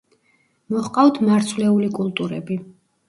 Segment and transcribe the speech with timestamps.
[0.75, 2.59] მოჰყავთ მარცვლეული კულტურები.